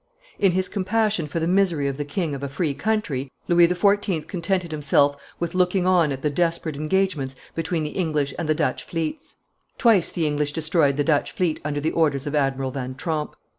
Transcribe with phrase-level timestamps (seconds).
[0.39, 4.27] In his compassion for the misery of the king of a free country, Louis XIV.
[4.27, 8.83] contented himself with looking on at the desperate engagements between the English and the Dutch
[8.83, 9.35] fleets.
[9.77, 13.35] Twice the English destroyed the Dutch fleet under the orders of Admiral van Tromp.